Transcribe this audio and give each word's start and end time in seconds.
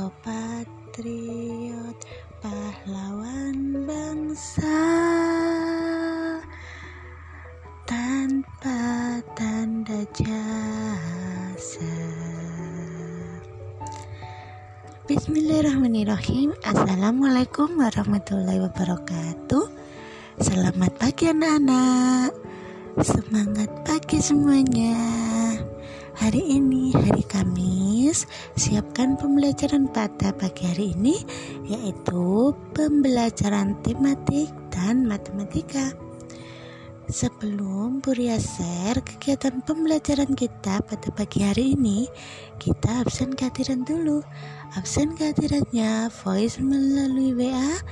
engkau 0.00 0.16
patriot 0.24 1.98
pahlawan 2.40 3.84
bangsa. 3.84 4.80
Tanpa 7.84 8.80
tanda 9.36 10.00
jasa. 10.16 12.00
Bismillahirrahmanirrahim. 15.04 16.56
Assalamualaikum 16.64 17.76
warahmatullahi 17.76 18.72
wabarakatuh. 18.72 19.68
Selamat 20.40 20.96
pagi 20.96 21.28
anak-anak. 21.28 22.32
Semangat 23.04 23.68
pagi 23.84 24.16
semuanya 24.16 24.96
Hari 26.18 26.42
ini 26.42 26.90
hari 26.90 27.22
Kamis 27.22 28.26
Siapkan 28.58 29.14
pembelajaran 29.14 29.86
pada 29.86 30.34
pagi 30.34 30.66
hari 30.66 30.90
ini 30.98 31.22
Yaitu 31.70 32.50
pembelajaran 32.74 33.78
tematik 33.86 34.50
dan 34.74 35.06
matematika 35.06 35.94
Sebelum 37.10 38.02
Buria 38.02 38.38
share 38.38 39.02
kegiatan 39.02 39.62
pembelajaran 39.66 40.30
kita 40.38 40.78
pada 40.78 41.10
pagi 41.10 41.42
hari 41.42 41.74
ini, 41.74 42.06
kita 42.62 43.02
absen 43.02 43.34
kehadiran 43.34 43.82
dulu. 43.82 44.22
Absen 44.78 45.18
kehadirannya 45.18 46.06
voice 46.22 46.62
melalui 46.62 47.34
WA 47.34 47.82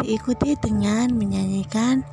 diikuti 0.00 0.56
dengan 0.64 1.12
menyanyikan 1.12 2.08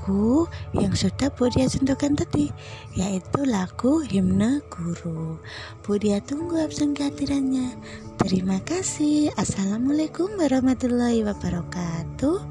lagu 0.00 0.48
yang 0.72 0.96
sudah 0.96 1.28
Budia 1.36 1.68
sentuhkan 1.68 2.16
tadi, 2.16 2.48
yaitu 2.96 3.44
lagu 3.44 4.00
himne 4.00 4.64
guru. 4.72 5.36
Budia 5.84 6.24
tunggu 6.24 6.56
absen 6.56 6.96
kehadirannya. 6.96 7.76
Terima 8.16 8.64
kasih. 8.64 9.28
Assalamualaikum 9.36 10.40
warahmatullahi 10.40 11.20
wabarakatuh. 11.20 12.49